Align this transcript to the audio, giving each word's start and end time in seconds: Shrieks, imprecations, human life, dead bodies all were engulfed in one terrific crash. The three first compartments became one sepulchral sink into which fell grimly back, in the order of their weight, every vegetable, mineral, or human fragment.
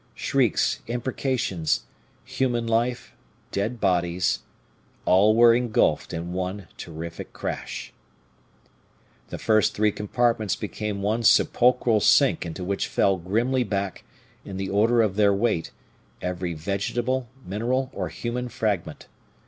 Shrieks, 0.15 0.79
imprecations, 0.87 1.81
human 2.25 2.65
life, 2.65 3.13
dead 3.51 3.79
bodies 3.79 4.39
all 5.05 5.35
were 5.35 5.53
engulfed 5.53 6.11
in 6.11 6.33
one 6.33 6.67
terrific 6.75 7.33
crash. 7.33 7.93
The 9.27 9.37
three 9.37 9.43
first 9.45 9.75
compartments 9.95 10.55
became 10.55 11.03
one 11.03 11.21
sepulchral 11.21 11.99
sink 11.99 12.47
into 12.47 12.63
which 12.63 12.87
fell 12.87 13.17
grimly 13.17 13.63
back, 13.63 14.03
in 14.43 14.57
the 14.57 14.69
order 14.69 15.03
of 15.03 15.17
their 15.17 15.35
weight, 15.35 15.69
every 16.19 16.55
vegetable, 16.55 17.27
mineral, 17.45 17.91
or 17.93 18.09
human 18.09 18.49
fragment. 18.49 19.05